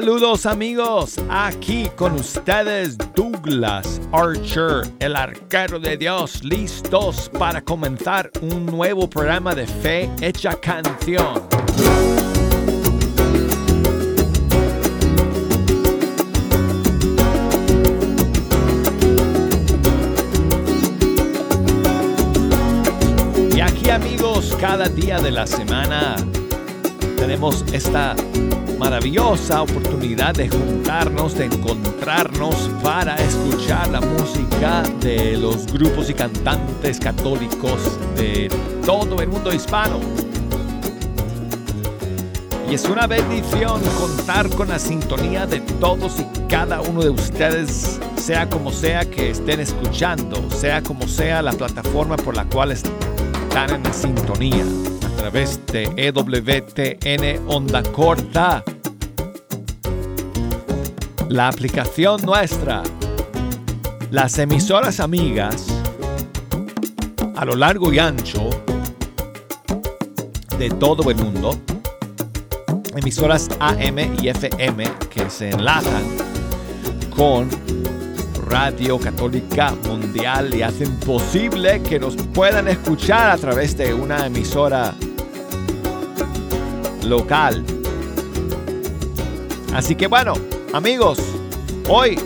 [0.00, 8.64] Saludos amigos, aquí con ustedes Douglas Archer, el arquero de Dios, listos para comenzar un
[8.64, 11.46] nuevo programa de fe hecha canción.
[23.54, 26.16] Y aquí amigos, cada día de la semana
[27.20, 28.16] tenemos esta
[28.78, 36.98] maravillosa oportunidad de juntarnos, de encontrarnos para escuchar la música de los grupos y cantantes
[36.98, 38.50] católicos de
[38.86, 40.00] todo el mundo hispano.
[42.70, 48.00] Y es una bendición contar con la sintonía de todos y cada uno de ustedes,
[48.16, 53.84] sea como sea que estén escuchando, sea como sea la plataforma por la cual están
[53.84, 54.64] en sintonía
[55.20, 58.64] través de EWTN Onda Corta.
[61.28, 62.82] La aplicación nuestra.
[64.10, 65.66] Las emisoras amigas
[67.36, 68.48] a lo largo y ancho
[70.58, 71.60] de todo el mundo.
[72.96, 76.02] Emisoras AM y FM que se enlazan
[77.14, 77.46] con
[78.46, 84.94] Radio Católica Mundial y hacen posible que nos puedan escuchar a través de una emisora
[87.04, 87.64] local.
[89.74, 90.34] Así que bueno,
[90.72, 91.18] amigos,
[91.88, 92.18] hoy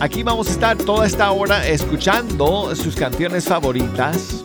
[0.00, 4.44] aquí vamos a estar toda esta hora escuchando sus canciones favoritas.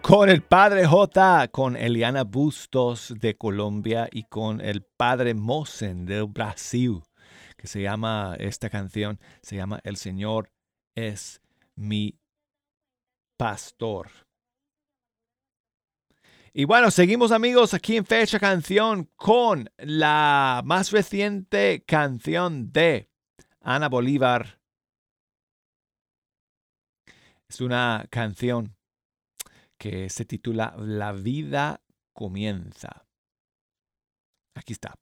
[0.00, 6.26] Con el padre J, con Eliana Bustos de Colombia y con el padre Mosen del
[6.26, 7.02] Brasil,
[7.58, 10.50] que se llama, esta canción se llama El Señor
[10.94, 11.42] es
[11.74, 12.18] mi
[13.36, 14.10] pastor.
[16.54, 23.10] Y bueno, seguimos amigos aquí en Fecha Canción con la más reciente canción de
[23.60, 24.58] Ana Bolívar.
[27.48, 28.74] Es una canción
[29.82, 31.82] que se titula La vida
[32.12, 33.08] comienza.
[34.54, 35.01] Aquí está.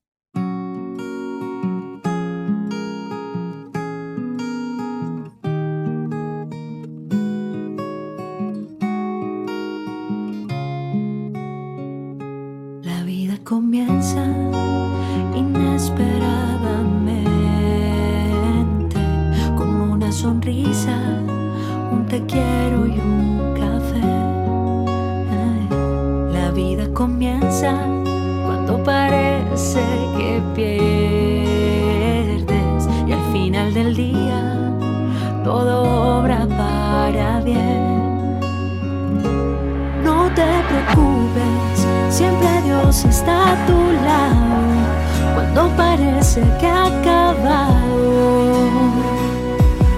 [46.31, 48.71] Parece que ha acabado.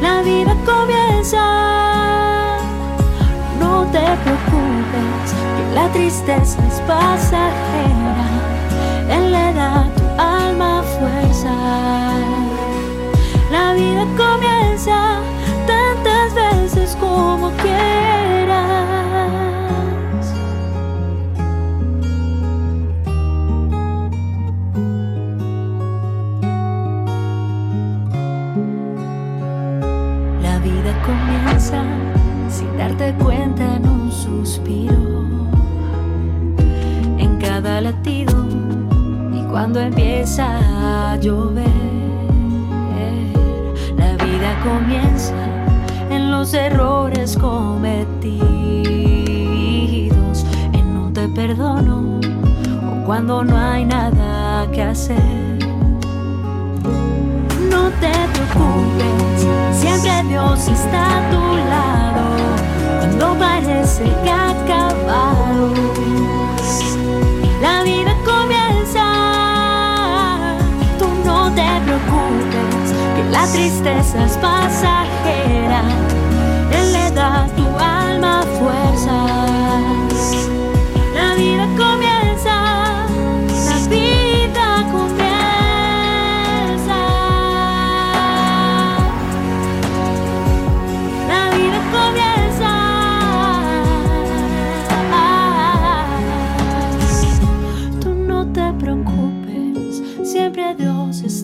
[0.00, 2.58] La vida comienza,
[3.60, 8.28] no te preocupes, que la tristeza es pasajera.
[9.08, 12.01] Él le da a tu alma fuerza.
[31.04, 31.82] Comienza
[32.48, 35.24] sin darte cuenta en un suspiro,
[37.18, 38.34] en cada latido
[39.32, 40.46] y cuando empieza
[41.12, 41.66] a llover.
[43.96, 45.34] La vida comienza
[46.10, 48.06] en los errores cometidos,
[50.72, 52.20] en un te perdono
[52.90, 55.51] o cuando no hay nada que hacer.
[58.02, 59.46] Te preocupes,
[59.78, 61.40] siempre Dios está a tu
[61.70, 62.24] lado
[62.98, 65.72] cuando parece que ha acabado.
[67.60, 69.06] La vida comienza,
[70.98, 75.82] tú no te preocupes, que la tristeza es pasajera.
[76.72, 79.41] Él le da a tu alma fuerzas.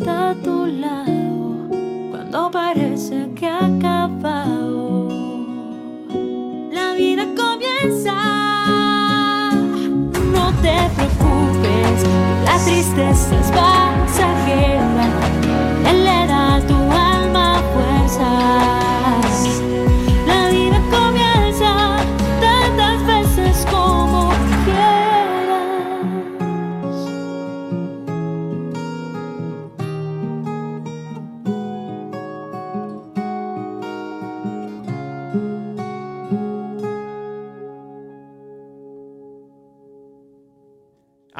[0.08, 1.68] A tu lado
[2.10, 5.08] cuando parece que ha acabado.
[6.72, 8.14] La vida comienza.
[10.32, 12.04] No te preocupes,
[12.44, 13.87] la tristeza es pasajera.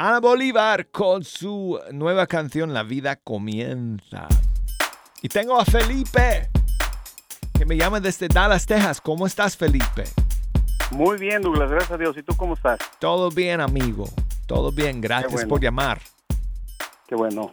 [0.01, 4.29] Ana Bolívar con su nueva canción La vida comienza.
[5.23, 6.49] Y tengo a Felipe,
[7.53, 9.01] que me llama desde Dallas, Texas.
[9.01, 10.05] ¿Cómo estás, Felipe?
[10.93, 12.17] Muy bien, Douglas, gracias a Dios.
[12.17, 12.79] ¿Y tú cómo estás?
[13.01, 14.09] Todo bien, amigo.
[14.47, 15.49] Todo bien, gracias bueno.
[15.49, 16.01] por llamar.
[17.09, 17.53] Qué bueno.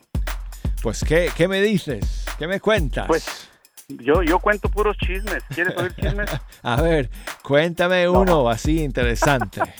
[0.83, 2.25] Pues, ¿qué, ¿qué me dices?
[2.37, 3.07] ¿Qué me cuentas?
[3.07, 3.44] Pues
[3.87, 5.43] yo, yo cuento puros chismes.
[5.53, 6.29] ¿Quieres oír chismes?
[6.63, 7.09] A ver,
[7.43, 9.61] cuéntame uno así interesante.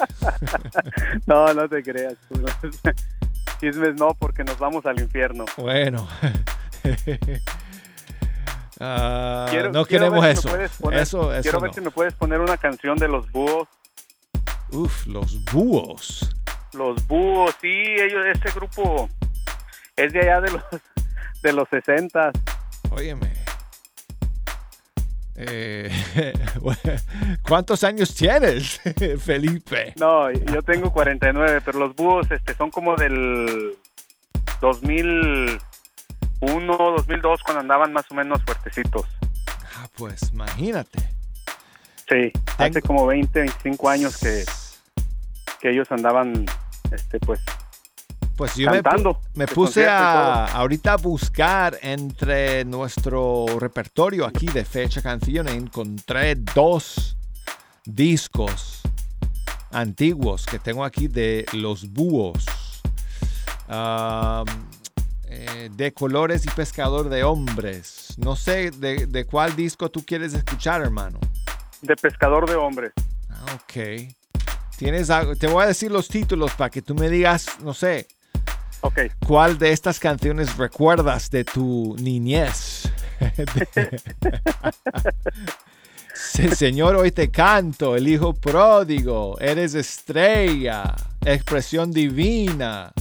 [1.28, 2.16] No, no te creas.
[3.60, 5.46] Chismes no, porque nos vamos al infierno.
[5.58, 6.08] bueno.
[8.78, 10.48] Quiero- no quiero queremos si eso.
[10.50, 11.74] me puedes poner- eso, eso Quiero ver no.
[11.74, 13.68] si me puedes poner una canción de los búhos.
[14.72, 16.36] Uf, los búhos.
[16.74, 19.10] Los búhos, sí, ellos, ese grupo
[19.96, 20.64] es de allá de los
[21.42, 22.32] de los 60.
[22.92, 23.32] Óyeme.
[25.38, 25.92] Eh,
[27.48, 28.80] ¿Cuántos años tienes,
[29.24, 29.94] Felipe?
[29.98, 33.76] No, yo tengo 49, pero los búhos este, son como del
[34.62, 35.58] 2001,
[36.42, 39.06] 2002, cuando andaban más o menos fuertecitos.
[39.78, 41.00] Ah, pues imagínate.
[42.08, 44.44] Sí, hace Tengo- como 20, 25 años que,
[45.60, 46.46] que ellos andaban,
[46.92, 47.42] este, pues,
[48.36, 49.22] Pues yo me, Cantando,
[49.54, 55.48] puse a ahorita a buscar entre nuestro repertorio aquí de fecha canción.
[55.48, 57.16] Encontré dos
[57.86, 58.82] discos
[59.72, 62.44] antiguos que tengo aquí de los búhos.
[65.28, 68.14] Eh, de colores y pescador de hombres.
[68.18, 71.20] No sé de, de cuál disco tú quieres escuchar, hermano.
[71.82, 72.92] de pescador de hombres.
[73.30, 74.14] Ah, ok.
[74.78, 78.08] Tienes algo- te voy a decir los títulos para que tú me digas, no sé,
[79.26, 82.92] ¿Cuál de estas canciones recuerdas de tu niñez?
[86.16, 92.94] Sí, Señor, hoy te canto, el hijo pródigo, eres estrella, expresión divina.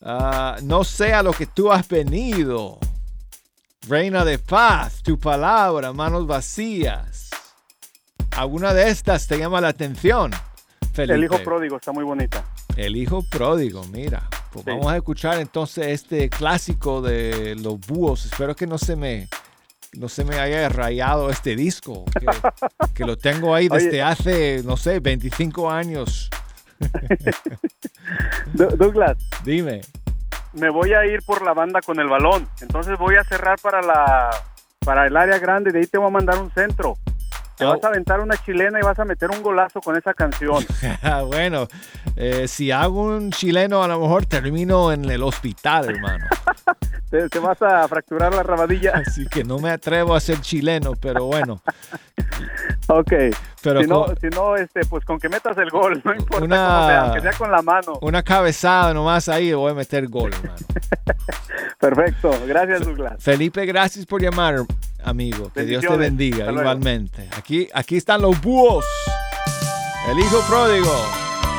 [0.00, 2.78] Ah, no sea lo que tú has venido.
[3.86, 7.28] Reina de paz, tu palabra, manos vacías.
[8.30, 10.30] ¿Alguna de estas te llama la atención?
[10.94, 11.14] Felipe?
[11.14, 12.46] el hijo pródigo está muy bonita.
[12.76, 14.26] El hijo pródigo, mira.
[14.52, 14.70] Pues Sí.
[14.72, 18.24] vamos a escuchar entonces este clásico de los búhos.
[18.26, 19.28] Espero que no se me,
[19.94, 22.04] no se me haya rayado este disco.
[22.18, 22.26] Que,
[22.94, 23.84] que lo tengo ahí Oye.
[23.84, 26.28] desde hace, no sé, 25 años.
[28.54, 29.80] Douglas, Dime.
[30.54, 32.48] me voy a ir por la banda con el balón.
[32.60, 34.30] Entonces voy a cerrar para la
[34.84, 35.72] para el área grande.
[35.72, 36.96] De ahí te voy a mandar un centro.
[37.60, 40.64] Te vas a aventar una chilena y vas a meter un golazo con esa canción.
[41.26, 41.68] bueno,
[42.16, 46.24] eh, si hago un chileno, a lo mejor termino en el hospital, hermano.
[47.10, 48.92] Te, te vas a fracturar la rabadilla.
[49.04, 51.60] Así que no me atrevo a ser chileno, pero bueno.
[52.86, 53.12] Ok.
[53.62, 56.44] Pero si, no, con- si no, este, pues con que metas el gol, no importa
[56.44, 57.98] Una- cómo sea, aunque sea con la mano.
[58.00, 60.56] una cabezada nomás ahí, voy a meter gol, hermano.
[61.78, 62.30] Perfecto.
[62.46, 63.14] Gracias, Douglas.
[63.18, 64.56] Felipe, gracias por llamar,
[65.04, 65.50] amigo.
[65.52, 66.60] Que Dios te bendiga Hasta luego.
[66.70, 67.28] igualmente.
[67.36, 68.84] Aquí, aquí están los búhos.
[70.10, 70.92] El hijo pródigo.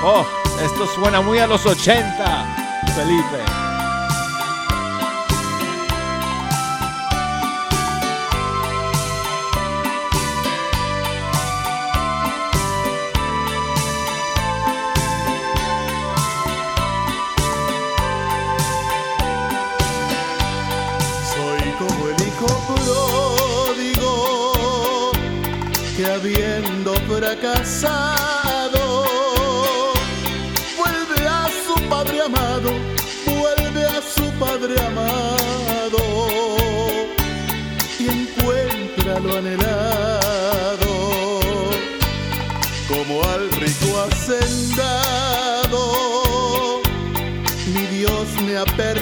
[0.03, 0.25] Oh,
[0.63, 2.45] esto suena muy a los 80,
[2.95, 3.70] Felipe.
[26.21, 28.83] Habiendo fracasado.
[30.77, 32.71] Vuelve a su padre amado,
[33.25, 35.97] vuelve a su padre amado.
[37.99, 40.91] Y encuentra lo anhelado
[42.87, 45.81] como al rico hacendado.
[47.73, 49.00] Mi Dios me ha perdonado,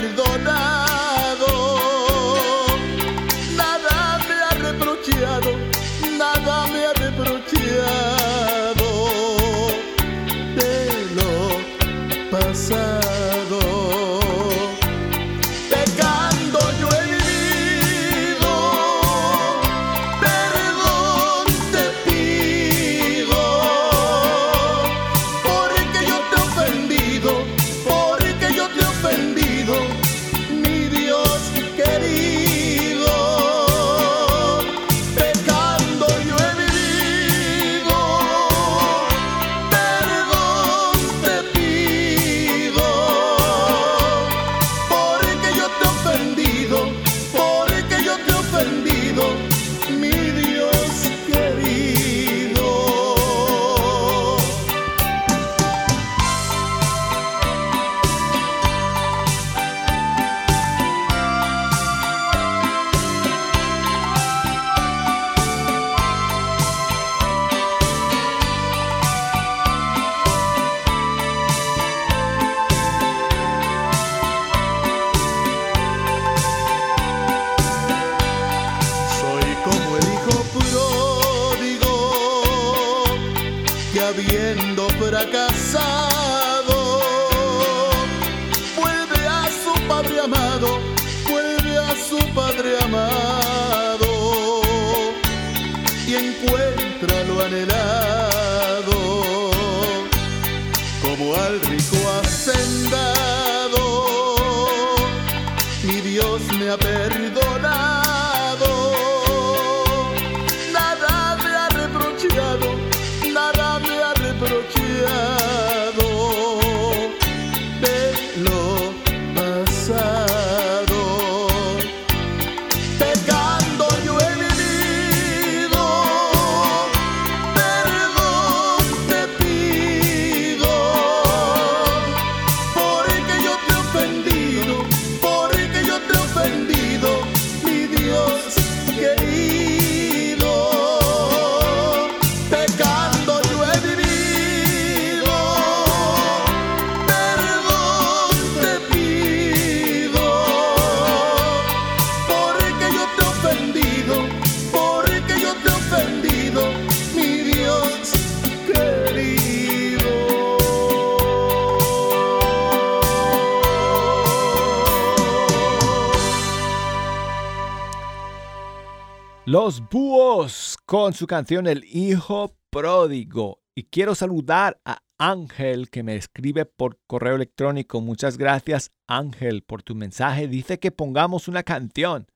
[169.51, 173.63] Los Búhos con su canción El Hijo Pródigo.
[173.73, 177.99] Y quiero saludar a Ángel que me escribe por correo electrónico.
[177.99, 180.47] Muchas gracias Ángel por tu mensaje.
[180.47, 182.27] Dice que pongamos una canción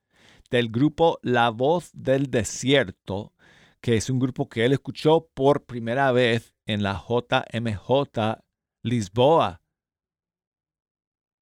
[0.49, 3.35] del grupo La Voz del Desierto,
[3.79, 8.41] que es un grupo que él escuchó por primera vez en la JMJ
[8.81, 9.61] Lisboa.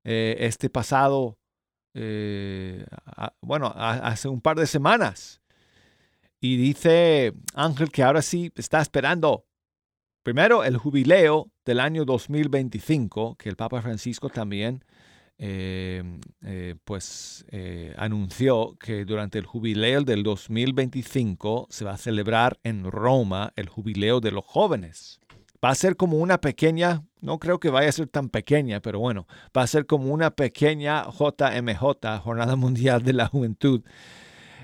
[0.03, 1.39] Eh, este pasado,
[1.93, 2.85] eh,
[3.39, 5.40] bueno, hace un par de semanas.
[6.41, 9.45] Y dice Ángel que ahora sí está esperando
[10.23, 14.83] primero el jubileo del año 2025, que el Papa Francisco también
[15.37, 16.03] eh,
[16.43, 22.83] eh, pues eh, anunció que durante el jubileo del 2025 se va a celebrar en
[22.83, 25.19] Roma el jubileo de los jóvenes.
[25.63, 28.99] Va a ser como una pequeña, no creo que vaya a ser tan pequeña, pero
[28.99, 33.83] bueno, va a ser como una pequeña JMJ, Jornada Mundial de la Juventud.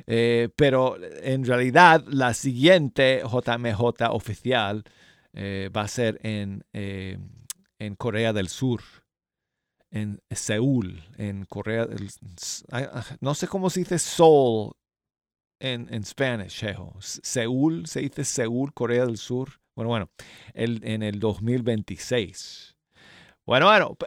[0.09, 4.85] Eh, pero en realidad la siguiente JMJ oficial
[5.33, 7.19] eh, va a ser en, eh,
[7.77, 8.81] en Corea del Sur,
[9.91, 12.09] en Seúl, en Corea del
[13.19, 14.71] No sé cómo se dice Seoul
[15.59, 16.95] en, en Spanish, Chejo.
[17.01, 19.59] Seúl, se dice Seúl, Corea del Sur.
[19.75, 20.09] Bueno, bueno,
[20.53, 22.77] el, en el 2026.
[23.45, 23.97] Bueno, bueno,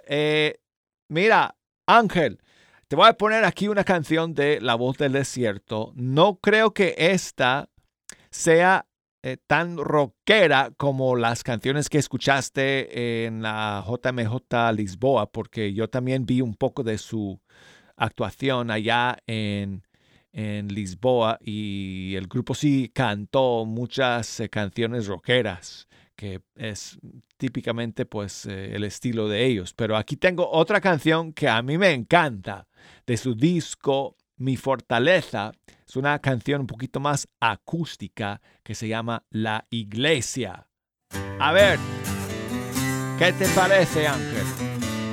[1.09, 2.41] mira, Ángel,
[2.91, 5.93] te voy a poner aquí una canción de La Voz del Desierto.
[5.95, 7.71] No creo que esta
[8.33, 8.89] sea
[9.23, 16.27] eh, tan rockera como las canciones que escuchaste en la JMJ Lisboa, porque yo también
[16.27, 17.41] vi un poco de su
[17.95, 19.85] actuación allá en,
[20.33, 26.99] en Lisboa y el grupo sí cantó muchas eh, canciones rockeras, que es
[27.37, 29.75] típicamente pues eh, el estilo de ellos.
[29.75, 32.67] Pero aquí tengo otra canción que a mí me encanta
[33.07, 35.53] de su disco Mi Fortaleza.
[35.87, 40.67] Es una canción un poquito más acústica que se llama La Iglesia.
[41.39, 41.79] A ver,
[43.19, 44.47] ¿qué te parece Ángel?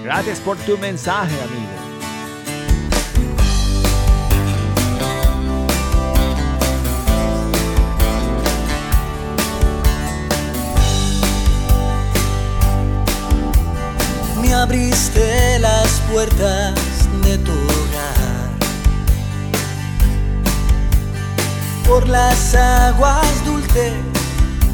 [0.03, 1.77] Gracias por tu mensaje, amigo.
[14.58, 18.49] abriste las puertas de tu hogar.
[21.88, 23.93] Por las aguas dulces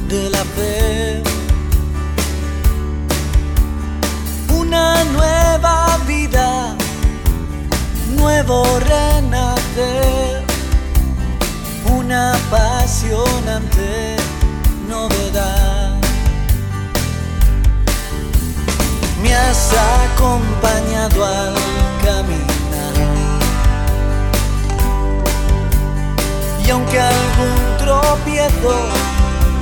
[0.09, 1.23] de la fe.
[4.49, 6.75] Una nueva vida,
[8.17, 10.43] nuevo renacer.
[11.85, 14.15] Una apasionante
[14.87, 16.03] novedad.
[19.23, 19.71] me has
[20.13, 22.95] acompañado al caminar.
[26.65, 28.75] Y aunque algún tropiezo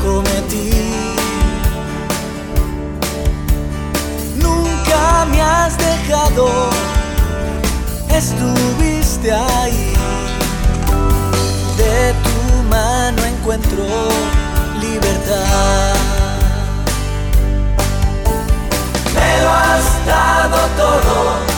[0.03, 0.69] cometí,
[4.35, 6.69] nunca me has dejado,
[8.09, 9.93] estuviste ahí.
[11.77, 13.83] De tu mano encuentro
[14.79, 15.95] libertad.
[19.15, 21.50] Me lo has dado todo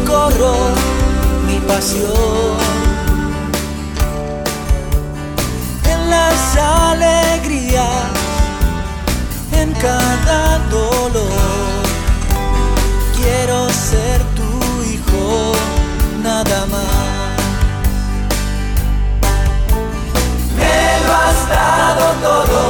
[0.00, 0.54] socorro,
[1.46, 2.58] mi pasión.
[5.84, 7.86] En las alegrías,
[9.52, 11.82] en cada dolor,
[13.16, 15.52] quiero ser tu hijo,
[16.22, 17.10] nada más.
[20.56, 22.62] Me lo has dado todo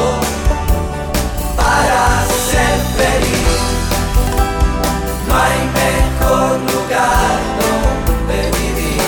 [1.56, 3.40] para ser feliz.
[5.28, 5.70] No hay
[6.30, 7.38] Mejor Lugar
[8.06, 9.02] donde vivir,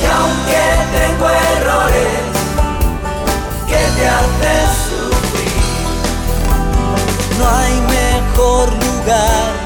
[0.00, 0.62] y aunque
[0.94, 2.26] tengo errores
[3.66, 5.66] que te hacen sufrir,
[7.40, 9.65] no hay mejor lugar.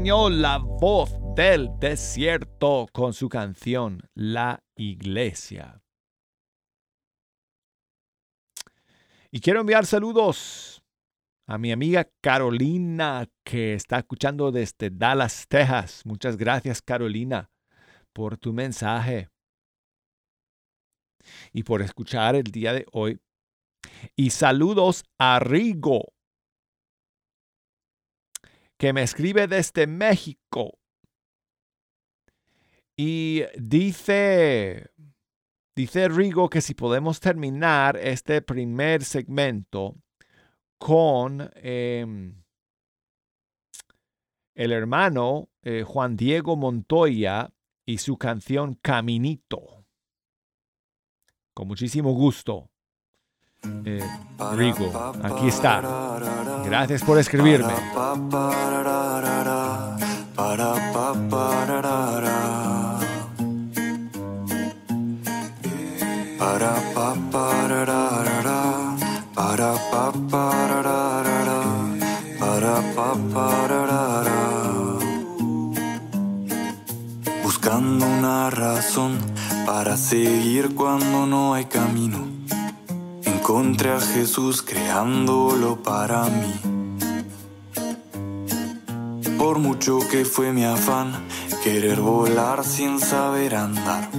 [0.00, 5.82] La Voz del Desierto con su canción La Iglesia.
[9.32, 10.84] Y quiero enviar saludos
[11.48, 16.06] a mi amiga Carolina que está escuchando desde Dallas, Texas.
[16.06, 17.50] Muchas gracias Carolina
[18.12, 19.30] por tu mensaje
[21.52, 23.18] y por escuchar el día de hoy.
[24.14, 26.04] Y saludos a Rigo
[28.78, 30.78] que me escribe desde México.
[32.96, 34.90] Y dice,
[35.76, 39.96] dice Rigo que si podemos terminar este primer segmento
[40.78, 42.42] con em,
[44.54, 47.52] el hermano eh, Juan Diego Montoya
[47.86, 49.86] y su canción Caminito.
[51.54, 52.70] Con muchísimo gusto.
[53.62, 54.00] Eh,
[54.54, 55.82] Rigo, aquí está.
[56.64, 57.72] Gracias por escribirme.
[77.42, 79.18] Buscando una razón
[79.66, 82.37] para seguir cuando no hay camino.
[83.48, 86.52] Encontré a Jesús creándolo para mí.
[89.38, 91.12] Por mucho que fue mi afán,
[91.64, 94.10] querer volar sin saber andar.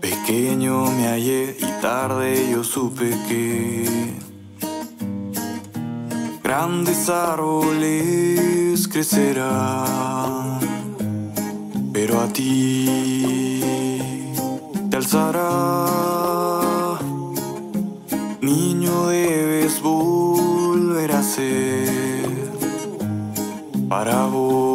[0.00, 4.16] Pequeño me hallé y tarde yo supe que
[6.42, 10.58] grandes árboles crecerán,
[11.92, 13.60] pero a ti
[14.90, 16.13] te alzará.
[23.94, 24.73] Para volar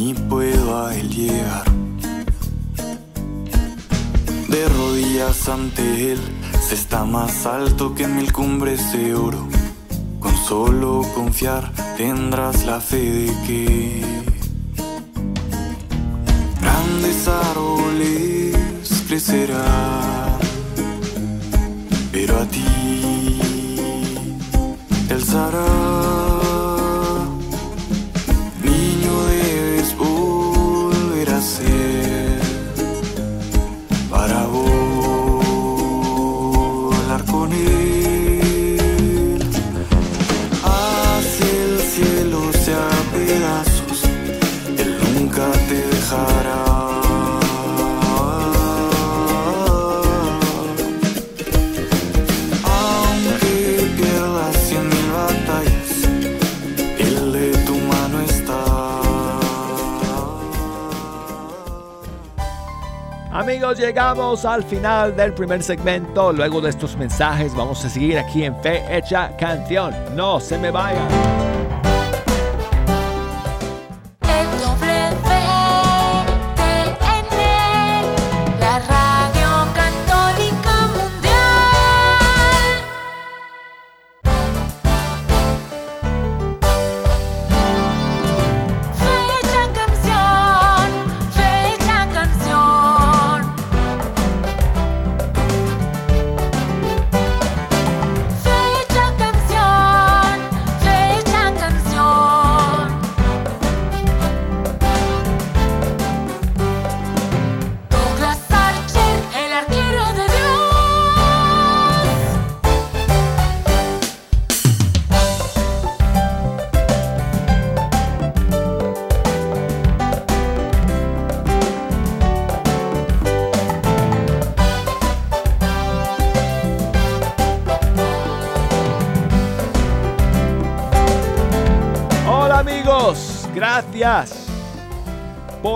[0.00, 1.64] pesar de mí puedo a Él llegar.
[4.48, 6.20] De rodillas ante Él
[6.60, 9.46] se está más alto que mil cumbres de oro.
[10.18, 14.04] Con solo confiar tendrás la fe de que
[16.60, 18.56] grandes árboles
[19.06, 20.38] crecerán,
[22.12, 22.64] pero a ti
[25.08, 25.18] te
[63.50, 66.32] Amigos, llegamos al final del primer segmento.
[66.32, 69.92] Luego de estos mensajes vamos a seguir aquí en Fe Hecha Canción.
[70.14, 71.39] No se me vayan.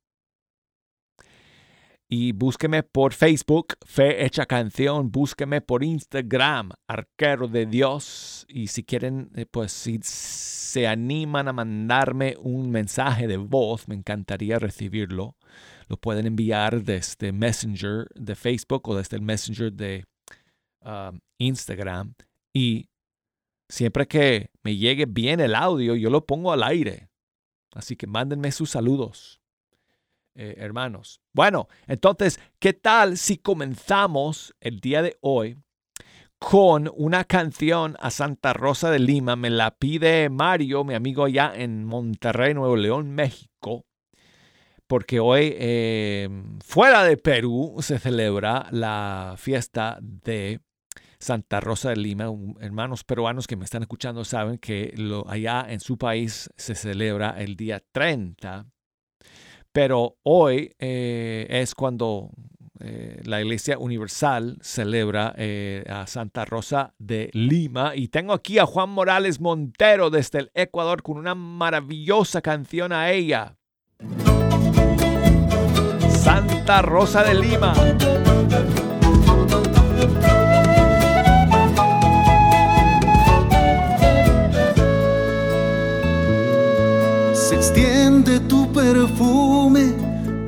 [2.13, 8.45] y búsqueme por Facebook, Fe Hecha Canción, búsqueme por Instagram, Arquero de Dios.
[8.49, 13.95] Y si quieren, eh, pues si se animan a mandarme un mensaje de voz, me
[13.95, 15.37] encantaría recibirlo.
[15.87, 20.03] Lo pueden enviar desde Messenger de Facebook o desde el Messenger de
[21.37, 22.13] Instagram.
[22.53, 22.89] Y
[23.69, 27.09] siempre que me llegue bien el audio, yo lo pongo al aire.
[27.73, 29.41] Así que mándenme sus saludos.
[30.33, 31.21] Eh, hermanos.
[31.33, 35.57] Bueno, entonces, ¿qué tal si comenzamos el día de hoy
[36.39, 39.35] con una canción a Santa Rosa de Lima?
[39.35, 43.85] Me la pide Mario, mi amigo allá en Monterrey, Nuevo León, México,
[44.87, 46.29] porque hoy eh,
[46.63, 50.61] fuera de Perú se celebra la fiesta de
[51.21, 52.25] Santa Rosa de Lima.
[52.59, 54.93] Hermanos peruanos que me están escuchando saben que
[55.27, 58.67] allá en su país se celebra el día 30
[59.71, 62.29] pero hoy eh, es cuando
[62.79, 67.95] eh, la Iglesia Universal celebra eh, a Santa Rosa de Lima.
[67.95, 73.11] Y tengo aquí a Juan Morales Montero desde el Ecuador con una maravillosa canción a
[73.11, 73.55] ella.
[76.09, 77.73] Santa Rosa de Lima.
[88.39, 89.93] Tu perfume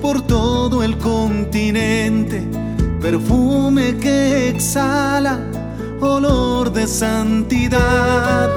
[0.01, 2.47] por todo el continente,
[3.01, 5.39] perfume que exhala
[6.01, 8.49] olor de santidad,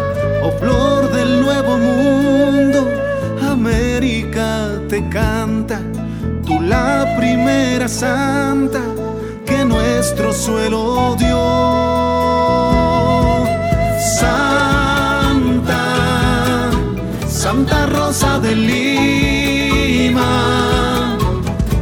[0.42, 2.88] oh flor del nuevo mundo,
[3.42, 5.80] América te canta,
[6.44, 8.82] tú la primera santa
[9.44, 12.15] que nuestro suelo dio.
[17.66, 20.22] Santa Rosa de Lima,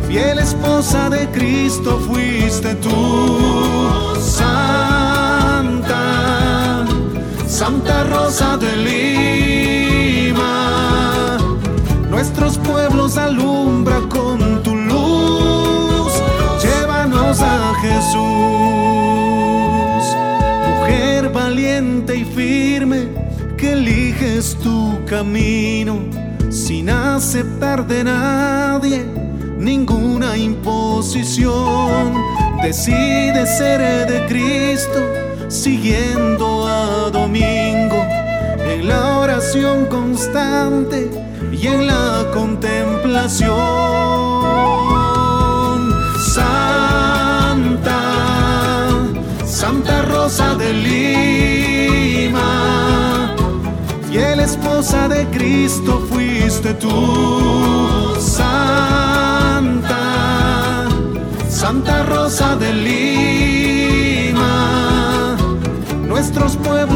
[0.09, 4.17] fiel esposa de Cristo fuiste tú.
[4.19, 5.97] Santa,
[7.47, 8.75] Santa Rosa de
[10.33, 11.37] Lima,
[12.09, 14.44] nuestros pueblos alumbra con
[23.65, 25.99] que eliges tu camino
[26.51, 29.07] sin aceptar de nadie
[29.59, 32.13] ninguna imposición.
[32.63, 35.01] Decide ser de Cristo
[35.49, 37.97] siguiendo a domingo
[38.71, 41.11] en la oración constante
[41.51, 43.51] y en la contemplación.
[46.35, 48.01] Santa,
[49.47, 51.74] Santa Rosa de Lima,
[54.45, 58.15] esposa de Cristo fuiste tú.
[58.21, 59.97] Santa,
[61.49, 62.73] Santa Rosa de
[64.33, 64.47] Lima,
[66.07, 66.94] nuestros pueblos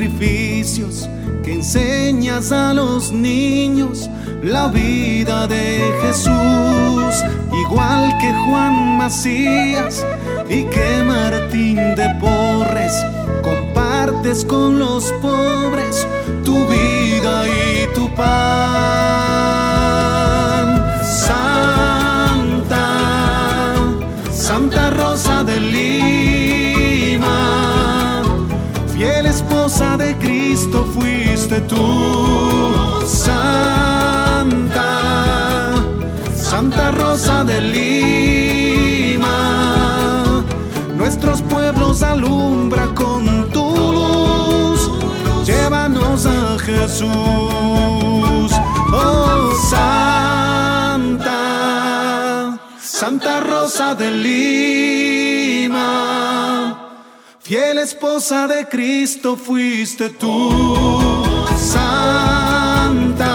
[0.00, 1.08] sacrificios
[1.44, 4.08] que enseñas a los niños
[4.42, 7.22] la vida de Jesús,
[7.66, 10.06] igual que Juan Macías
[10.48, 12.94] y que Martín de Porres,
[13.42, 16.06] compartes con los pobres
[16.44, 18.79] tu vida y tu pan.
[31.68, 33.06] Tú.
[33.06, 34.84] Santa,
[36.34, 39.28] Santa Rosa de Lima,
[40.96, 44.90] nuestros pueblos alumbra con tu luz,
[45.44, 47.10] llévanos a Jesús.
[48.92, 51.38] Oh, Santa,
[52.80, 55.40] Santa Rosa de Lima.
[57.50, 61.24] Fiel esposa de Cristo fuiste tú,
[61.70, 63.34] Santa,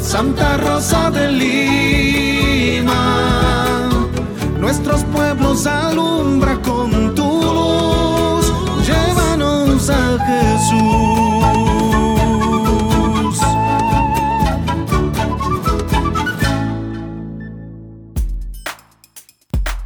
[0.00, 3.02] Santa Rosa de Lima.
[4.60, 8.52] Nuestros pueblos alumbra con tu luz,
[8.86, 11.26] llévanos a Jesús.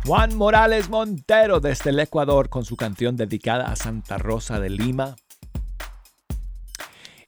[0.07, 5.17] Juan Morales Montero desde el Ecuador con su canción dedicada a Santa Rosa de Lima.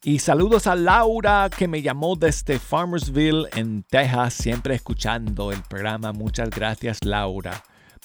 [0.05, 6.13] Y saludos a Laura que me llamó desde Farmersville en Texas, siempre escuchando el programa.
[6.13, 7.63] Muchas gracias Laura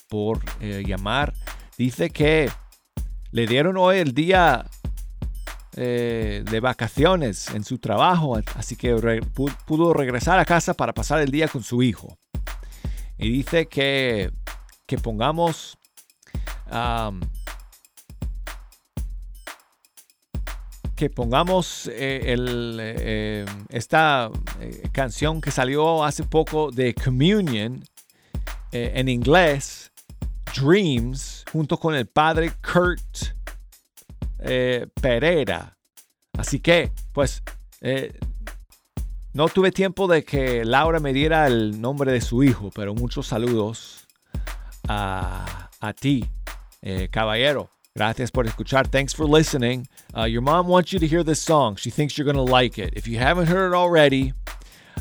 [0.07, 1.33] por eh, llamar.
[1.75, 2.51] Dice que
[3.31, 4.67] le dieron hoy el día
[5.75, 8.93] eh, de vacaciones en su trabajo, así que
[9.65, 12.15] pudo regresar a casa para pasar el día con su hijo.
[13.17, 14.31] Y dice que,
[14.85, 15.79] que pongamos
[16.69, 17.21] am,
[20.97, 27.85] que pongamos eh, eh, esta eh, canción que salió hace poco de Communion
[28.71, 29.91] en inglés,
[30.59, 33.37] Dreams, junto con el padre Kurt
[35.01, 35.77] Pereira.
[36.37, 37.41] Así que, pues,
[39.33, 43.27] no tuve tiempo de que Laura me diera el nombre de su hijo, pero muchos
[43.27, 44.07] saludos
[44.87, 46.25] a, a ti,
[47.09, 47.76] caballero.
[47.97, 48.85] Gracias por escuchar.
[48.85, 49.87] Thanks for listening.
[50.15, 51.75] Uh, your mom wants you to hear this song.
[51.77, 52.93] She thinks you're going to like it.
[52.95, 54.33] If you haven't heard it already,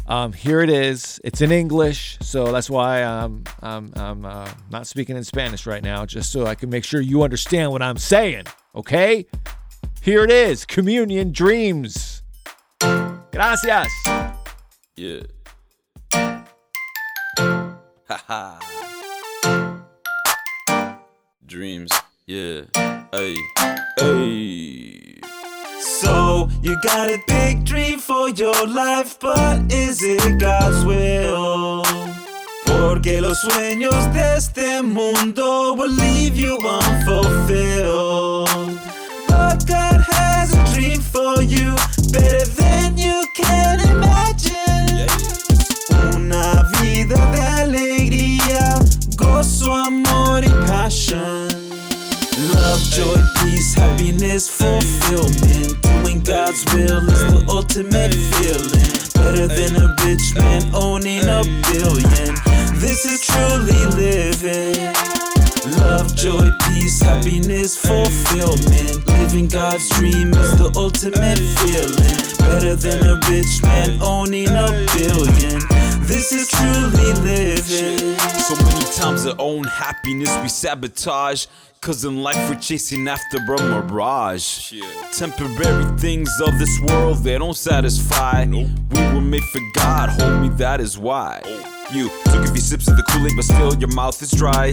[0.06, 1.20] um, here it is.
[1.22, 5.82] It's in English, so that's why I'm, I'm, I'm uh, not speaking in Spanish right
[5.82, 8.44] now, just so I can make sure you understand what I'm saying.
[8.74, 9.26] Okay?
[10.00, 12.22] Here it is Communion Dreams.
[12.80, 13.92] Gracias.
[14.96, 15.20] Yeah.
[18.08, 18.58] Haha.
[21.44, 21.92] Dreams.
[22.28, 22.62] Yeah.
[23.12, 23.36] Hey.
[24.00, 25.20] Hey.
[25.78, 31.84] So you got a big dream for your life, but is it God's will?
[32.64, 38.48] Porque los sueños de este mundo will leave you unfulfilled.
[39.28, 41.76] But God has a dream for you,
[42.10, 45.06] better than you can imagine.
[46.12, 48.80] Una vida de alegría,
[49.14, 51.55] gozo, amor y passion.
[52.54, 55.82] Love, joy, peace, happiness, fulfillment.
[55.82, 58.96] Doing God's will is the ultimate feeling.
[59.14, 61.42] Better than a rich man owning a
[61.72, 62.34] billion.
[62.78, 65.15] This is truly living.
[65.78, 69.06] Love, joy, peace, happiness, fulfillment.
[69.18, 72.26] Living God's dream is the ultimate feeling.
[72.38, 75.60] Better than a rich man owning a billion.
[76.06, 78.16] This is truly living.
[78.18, 81.46] So many times our own happiness we sabotage.
[81.80, 84.72] Cause in life we're chasing after a mirage.
[85.12, 88.44] Temporary things of this world, they don't satisfy.
[88.44, 88.64] We
[88.94, 91.42] were made for God, homie, that is why.
[91.92, 94.72] You took a few sips of the Kool Aid, but still your mouth is dry.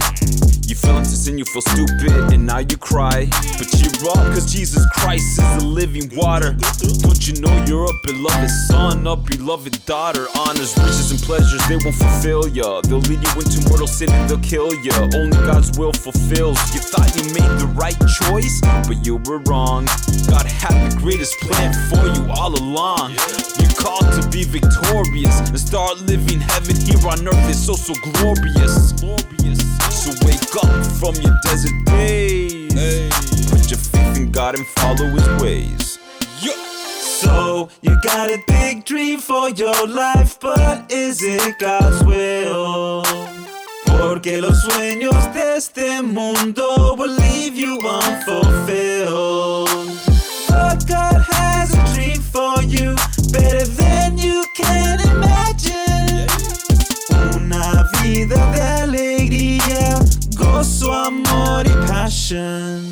[0.66, 3.28] You feel into sin, you feel stupid, and now you cry.
[3.30, 6.58] But cheer up, cause Jesus Christ is the living water.
[7.06, 10.26] Don't you know you're a beloved son, a beloved daughter?
[10.40, 12.82] Honors, riches, and pleasures, they won't fulfill ya.
[12.82, 14.98] They'll lead you into mortal sin and they'll kill ya.
[15.14, 16.58] Only God's will fulfills.
[16.74, 18.60] You thought you made the right choice,
[18.90, 19.86] but you were wrong.
[20.26, 23.14] God had the greatest plan for you all along.
[23.62, 27.50] You're called to be victorious and start living heaven here on earth.
[27.50, 28.92] It's so, so glorious.
[29.92, 32.74] So wake up from your desert days.
[33.50, 36.00] Put your faith in God and follow his ways.
[37.24, 43.04] So you got a big dream for your life, but is it God's will?
[43.86, 49.70] Porque los sueños de este mundo will leave you unfulfilled.
[50.50, 52.96] But God has a dream for you,
[53.32, 55.83] better than you can imagine.
[57.44, 60.00] Una vida de alegría,
[60.38, 62.90] gozo, amor y passion.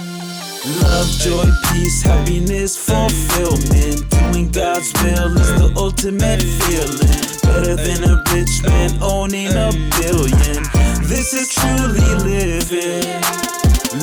[0.81, 4.09] Love, joy, peace, happiness, fulfillment.
[4.09, 7.31] Doing God's will is the ultimate feeling.
[7.43, 9.71] Better than a rich man owning a
[10.01, 10.63] billion.
[11.07, 13.21] This is truly living.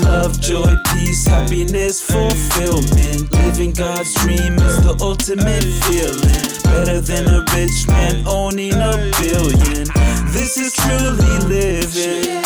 [0.02, 3.30] Love, joy, peace, happiness, fulfillment.
[3.32, 6.48] Living God's dream is the ultimate feeling.
[6.64, 10.07] Better than a rich man owning a billion.
[10.32, 12.42] This is truly living.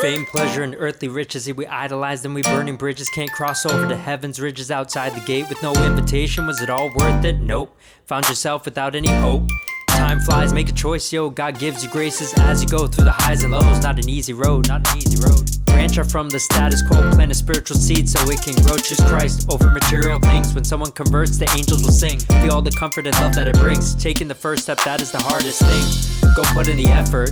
[0.00, 3.88] Fame, pleasure, and earthly riches, If we idolize them, we burning bridges, can't cross over
[3.88, 6.46] to heaven's ridges outside the gate with no invitation.
[6.46, 7.40] Was it all worth it?
[7.40, 7.76] Nope.
[8.06, 9.48] Found yourself without any hope.
[9.94, 11.30] Time flies, make a choice, yo.
[11.30, 13.82] God gives you graces as you go through the highs and lows.
[13.82, 15.50] Not an easy road, not an easy road.
[15.66, 18.76] Branch out from the status quo, plant a spiritual seed so it can grow.
[18.76, 20.54] Choose Christ over material things.
[20.54, 22.18] When someone converts, the angels will sing.
[22.42, 23.94] Feel all the comfort and love that it brings.
[23.94, 26.23] Taking the first step, that is the hardest thing.
[26.34, 27.30] Go put in the effort.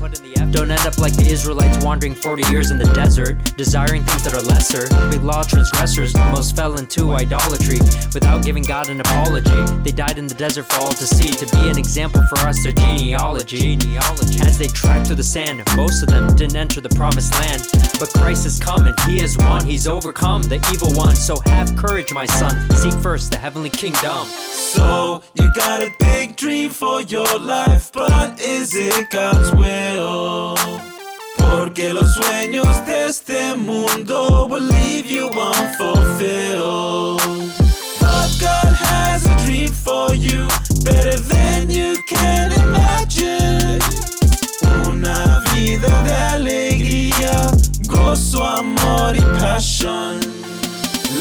[0.53, 4.35] Don't end up like the Israelites wandering 40 years in the desert, desiring things that
[4.35, 4.87] are lesser.
[5.11, 7.79] Big law transgressors, most fell into idolatry
[8.13, 9.51] without giving God an apology.
[9.83, 12.63] They died in the desert for all to see, to be an example for us,
[12.63, 13.79] their genealogy.
[14.43, 17.67] As they tracked through the sand, most of them didn't enter the promised land.
[17.99, 21.17] But Christ is coming, He has won, He's overcome the evil one.
[21.17, 22.71] So have courage, my son.
[22.77, 24.27] Seek first the heavenly kingdom.
[24.27, 30.55] So you got a big dream for your life, but is it God's will?
[31.39, 37.21] Porque los sueños de este mundo will leave you unfulfilled.
[38.01, 40.47] But God has a dream for you,
[40.85, 43.79] better than you can imagine.
[44.87, 47.51] Una vida de alegría,
[47.87, 50.21] gozo, amor y passion.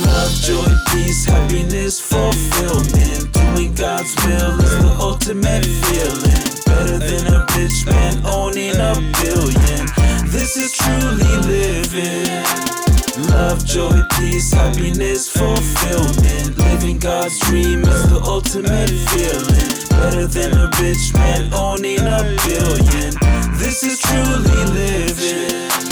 [0.03, 3.31] Love, joy, peace, happiness, fulfillment.
[3.33, 6.60] Doing God's will is the ultimate feeling.
[6.71, 9.83] Better than a rich man owning a billion.
[10.31, 12.31] This is truly living.
[13.29, 16.57] Love, joy, peace, happiness, fulfillment.
[16.57, 19.71] Living God's dream is the ultimate feeling.
[19.99, 23.11] Better than a rich man owning a billion.
[23.59, 25.90] This is truly living.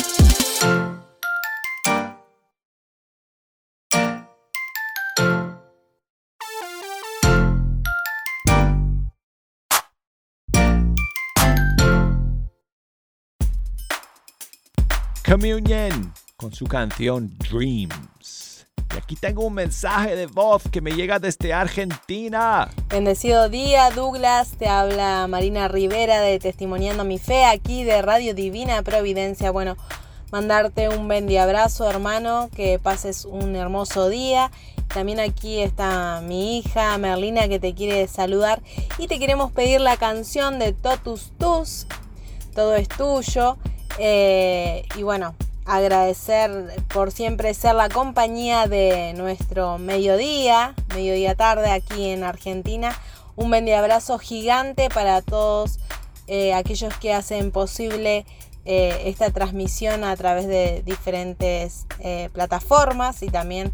[15.30, 18.66] Communion con su canción Dreams.
[18.96, 22.68] Y aquí tengo un mensaje de voz que me llega desde Argentina.
[22.88, 24.54] Bendecido día, Douglas.
[24.58, 29.52] Te habla Marina Rivera de Testimoniando mi Fe, aquí de Radio Divina Providencia.
[29.52, 29.78] Bueno,
[30.32, 32.50] mandarte un bendi abrazo, hermano.
[32.56, 34.50] Que pases un hermoso día.
[34.88, 38.64] También aquí está mi hija Merlina que te quiere saludar.
[38.98, 41.86] Y te queremos pedir la canción de Totus Tus.
[42.56, 43.60] Todo es tuyo.
[44.02, 45.36] Eh, y bueno,
[45.66, 46.50] agradecer
[46.88, 52.98] por siempre ser la compañía de nuestro mediodía, mediodía tarde aquí en Argentina.
[53.36, 55.80] Un buen abrazo gigante para todos
[56.28, 58.26] eh, aquellos que hacen posible
[58.64, 61.86] eh, esta transmisión a través de diferentes
[62.32, 63.74] plataformas y también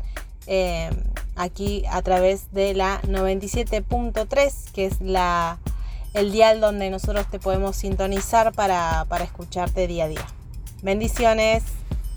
[1.36, 5.60] aquí a través de la 97.3, que es la,
[6.16, 10.26] el dial donde nosotros te podemos sintonizar para, para escucharte día a día.
[10.82, 11.64] Bendiciones.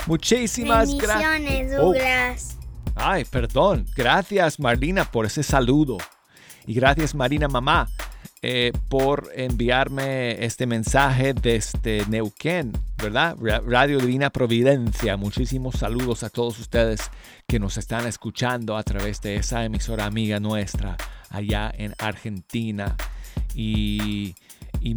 [0.07, 1.30] Muchísimas gracias.
[1.32, 1.82] Bendiciones, Oh.
[1.84, 2.57] Douglas.
[2.94, 3.86] Ay, perdón.
[3.96, 5.99] Gracias, Marlina, por ese saludo.
[6.66, 7.88] Y gracias, Marina Mamá,
[8.42, 13.36] eh, por enviarme este mensaje desde Neuquén, ¿verdad?
[13.40, 15.16] Ra- Radio Divina Providencia.
[15.16, 17.01] Muchísimos saludos a todos ustedes
[17.46, 20.96] que nos están escuchando a través de esa emisora amiga nuestra
[21.30, 22.96] allá en Argentina.
[23.55, 24.34] Y,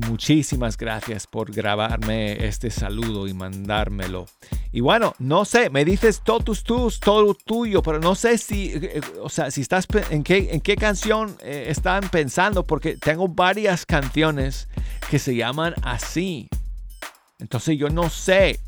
[0.08, 4.26] muchísimas gracias por grabarme este saludo y mandármelo.
[4.72, 9.02] Y bueno, no sé, me dices totus tus, todo tuyo, pero no sé si, eh,
[9.22, 13.86] o sea, si estás, en qué, en qué canción eh, están pensando, porque tengo varias
[13.86, 14.70] canciones
[15.10, 16.48] que se llaman así.
[17.40, 18.60] Entonces yo no sé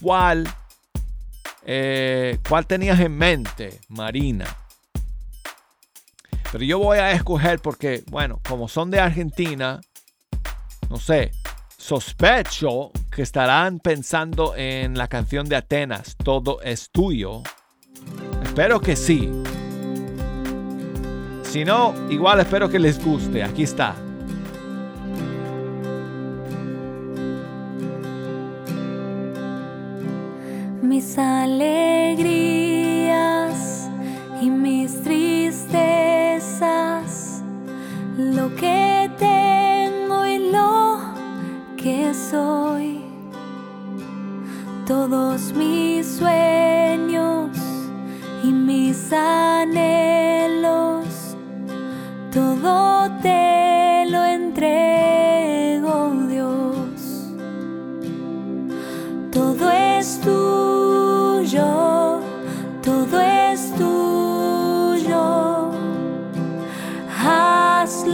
[0.00, 0.48] cuál,
[1.64, 4.63] eh, cuál tenías en mente, Marina.
[6.54, 9.80] Pero yo voy a escoger porque, bueno, como son de Argentina,
[10.88, 11.32] no sé,
[11.76, 17.42] sospecho que estarán pensando en la canción de Atenas, Todo es tuyo.
[18.44, 19.32] Espero que sí.
[21.42, 23.42] Si no, igual espero que les guste.
[23.42, 23.96] Aquí está.
[30.82, 32.54] Mis alegrías
[34.44, 35.80] y mis tristezas,
[38.18, 41.00] lo que tengo y lo
[41.78, 43.00] que soy,
[44.86, 47.56] todos mis sueños
[48.42, 51.06] y mis anhelos,
[52.30, 57.32] todo te lo entrego, Dios,
[59.32, 60.63] todo es tuyo.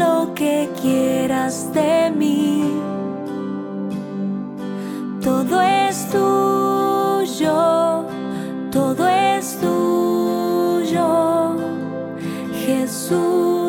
[0.00, 2.72] lo que quieras de mí.
[5.22, 7.58] Todo es tuyo,
[8.70, 11.08] todo es tuyo,
[12.64, 13.59] Jesús.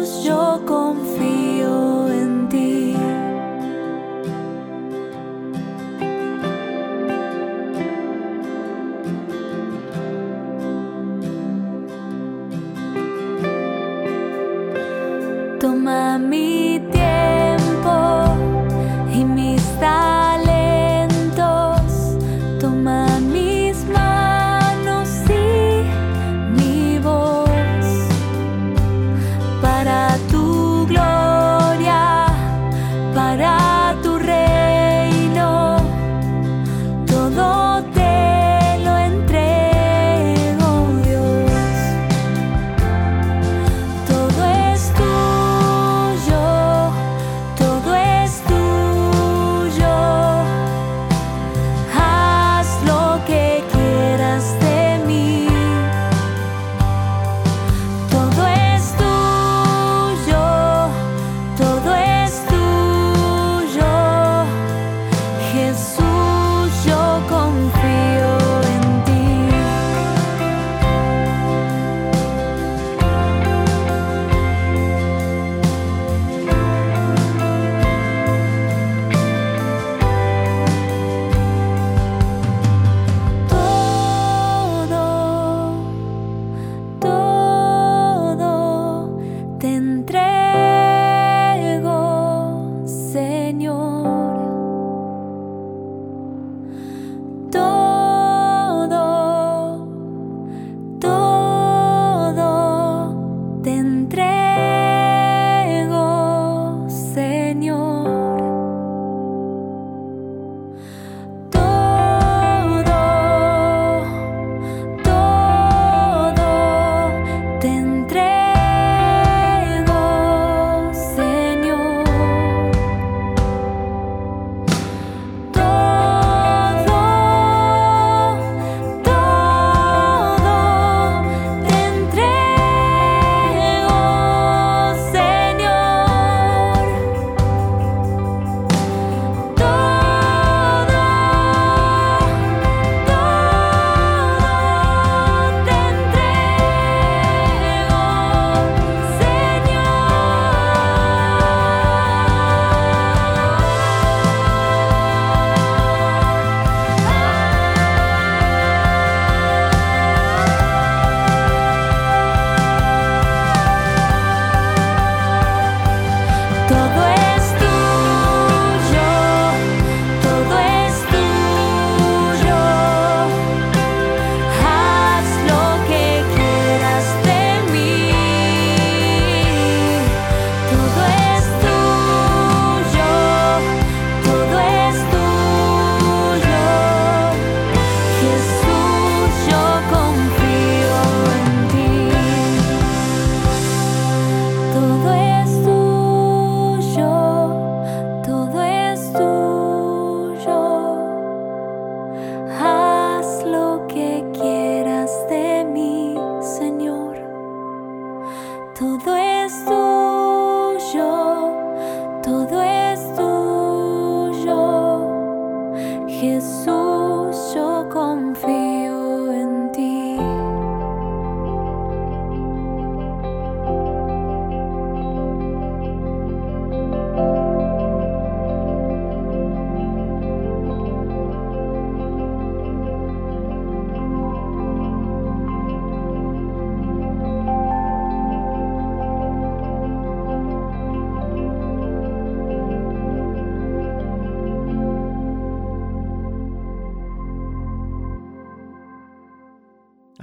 [15.61, 17.00] Toma mi tiempo.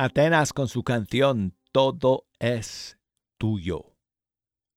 [0.00, 2.96] Atenas con su canción Todo es
[3.36, 3.96] tuyo.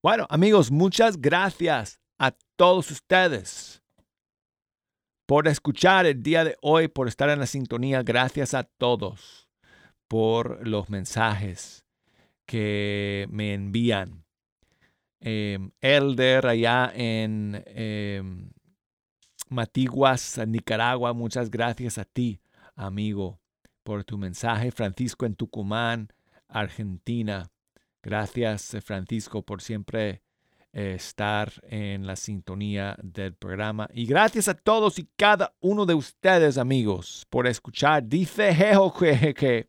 [0.02, 3.84] Bueno, amigos, muchas gracias a todos ustedes
[5.24, 8.02] por escuchar el día de hoy, por estar en la sintonía.
[8.02, 9.48] Gracias a todos
[10.08, 11.86] por los mensajes
[12.44, 14.24] que me envían.
[15.20, 18.50] Em, Elder allá en em,
[19.48, 22.40] Matiguas, Nicaragua, muchas gracias a ti,
[22.74, 23.38] amigo,
[23.82, 24.70] por tu mensaje.
[24.70, 26.08] Francisco en Tucumán,
[26.48, 27.50] Argentina.
[28.02, 30.22] Gracias, Francisco, por siempre
[30.72, 33.88] eh, estar en la sintonía del programa.
[33.92, 38.08] Y gracias a todos y cada uno de ustedes, amigos, por escuchar.
[38.08, 39.68] Dice Jejo que, que,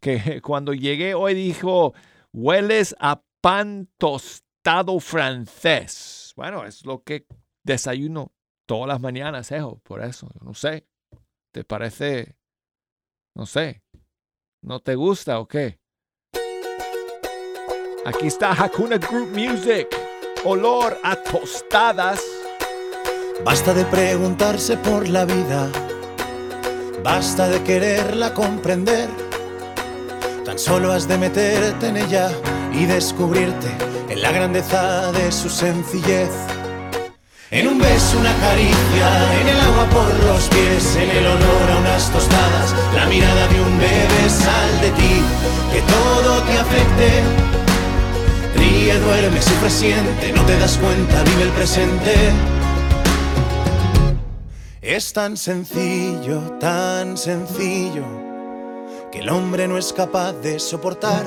[0.00, 1.94] que cuando llegué hoy dijo,
[2.32, 6.32] hueles a pan tostado francés.
[6.36, 7.26] Bueno, es lo que
[7.62, 8.32] desayuno
[8.66, 10.86] todas las mañanas, Jejo, por eso, no sé.
[11.52, 12.36] ¿Te parece,
[13.38, 13.84] no sé,
[14.62, 15.78] no te gusta o qué?
[18.04, 19.86] Aquí está Hakuna Group Music.
[20.44, 22.20] Olor a tostadas.
[23.44, 25.70] Basta de preguntarse por la vida,
[27.04, 29.08] basta de quererla comprender.
[30.44, 32.30] Tan solo has de meterte en ella
[32.72, 33.68] y descubrirte
[34.08, 36.32] en la grandeza de su sencillez.
[37.50, 41.78] En un beso, una caricia, en el agua por los pies, en el olor a
[41.78, 45.22] unas tostadas, la mirada de un bebé, sal de ti,
[45.72, 47.22] que todo te afecte.
[48.54, 52.14] Ríe, duerme, sufre, siente, no te das cuenta, vive el presente.
[54.82, 58.04] Es tan sencillo, tan sencillo,
[59.10, 61.24] que el hombre no es capaz de soportar.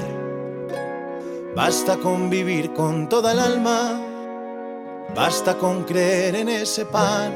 [1.56, 4.11] Basta con vivir con toda el alma,
[5.16, 7.32] basta con creer en ese pan.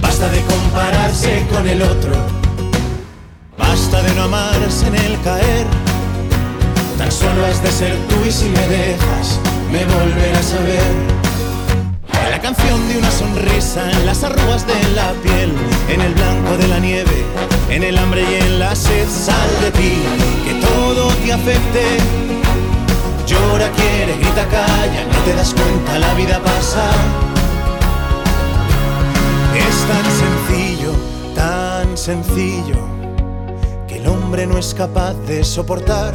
[0.00, 2.12] Basta de compararse con el otro.
[3.58, 5.66] Basta de no amarse en el caer.
[6.98, 9.40] Tan solo has de ser tú y si me dejas,
[9.70, 11.14] me volverás a ver.
[12.30, 15.52] La canción de una sonrisa, en las arrugas de la piel,
[15.88, 17.24] en el blanco de la nieve,
[17.70, 19.92] en el hambre y en la sed, sal de ti,
[20.44, 21.98] que todo te afecte.
[23.26, 26.90] Llora, quiere, grita, calla, no te das cuenta, la vida pasa.
[29.56, 30.92] Es tan sencillo,
[31.34, 32.76] tan sencillo,
[33.88, 36.14] que el hombre no es capaz de soportar.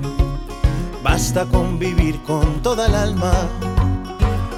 [1.03, 3.33] Basta con vivir con toda el alma,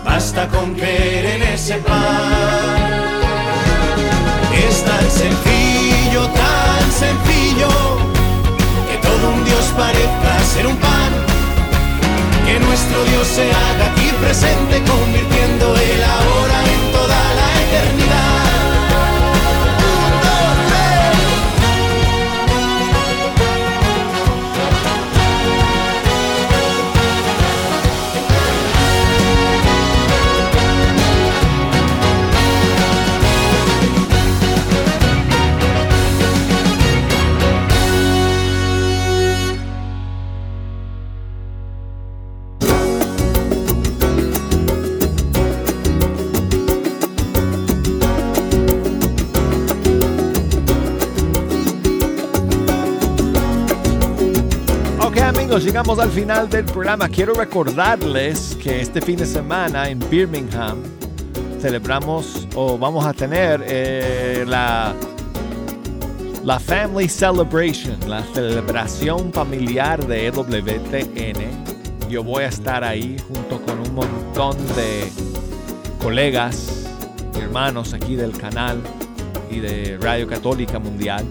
[0.04, 2.94] basta con creer en ese pan.
[4.54, 7.70] Es tan sencillo, tan sencillo,
[8.90, 11.12] que todo un Dios parezca ser un pan.
[12.46, 18.13] Que nuestro Dios se haga aquí presente, convirtiendo el ahora en toda la eternidad.
[55.54, 57.08] Amigos, llegamos al final del programa.
[57.08, 60.82] Quiero recordarles que este fin de semana en Birmingham
[61.62, 64.96] celebramos o vamos a tener eh, la,
[66.44, 72.10] la Family Celebration, la celebración familiar de EWTN.
[72.10, 75.08] Yo voy a estar ahí junto con un montón de
[76.02, 76.88] colegas,
[77.40, 78.82] hermanos aquí del canal
[79.52, 81.28] y de Radio Católica Mundial.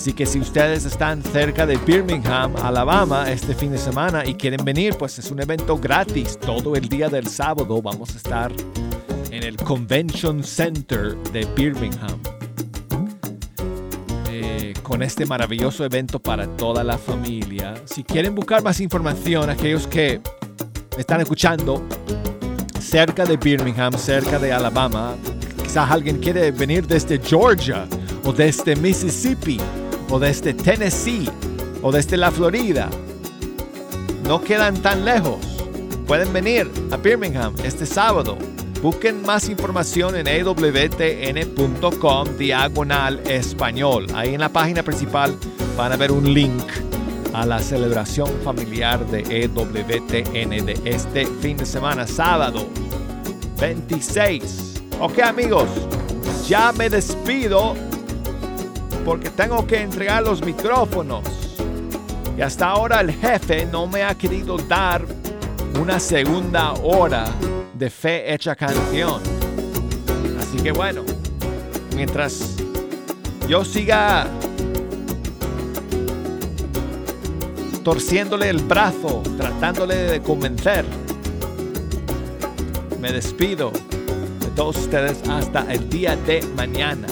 [0.00, 4.64] Así que si ustedes están cerca de Birmingham, Alabama, este fin de semana y quieren
[4.64, 6.38] venir, pues es un evento gratis.
[6.40, 8.50] Todo el día del sábado vamos a estar
[9.30, 12.18] en el Convention Center de Birmingham.
[14.30, 17.74] Eh, con este maravilloso evento para toda la familia.
[17.84, 20.22] Si quieren buscar más información, aquellos que
[20.96, 21.86] están escuchando
[22.80, 25.14] cerca de Birmingham, cerca de Alabama,
[25.62, 27.86] quizás alguien quiere venir desde Georgia
[28.24, 29.60] o desde Mississippi
[30.10, 31.28] o desde Tennessee
[31.82, 32.88] o desde la Florida.
[34.24, 35.38] No quedan tan lejos.
[36.06, 38.36] Pueden venir a Birmingham este sábado.
[38.82, 44.06] Busquen más información en awtn.com diagonal español.
[44.14, 45.36] Ahí en la página principal
[45.76, 46.64] van a ver un link
[47.32, 52.66] a la celebración familiar de EWTN de este fin de semana, sábado
[53.60, 54.82] 26.
[54.98, 55.68] Ok amigos,
[56.48, 57.76] ya me despido
[59.10, 61.24] porque tengo que entregar los micrófonos.
[62.38, 65.04] Y hasta ahora el jefe no me ha querido dar
[65.82, 67.24] una segunda hora
[67.74, 69.20] de fe hecha canción.
[70.38, 71.02] Así que bueno,
[71.96, 72.54] mientras
[73.48, 74.28] yo siga
[77.82, 80.84] torciéndole el brazo, tratándole de convencer,
[83.00, 87.08] me despido de todos ustedes hasta el día de mañana.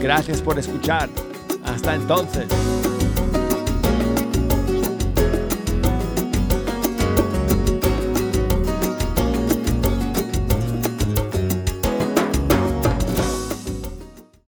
[0.00, 1.10] Gracias por escuchar.
[1.84, 2.71] Entonces.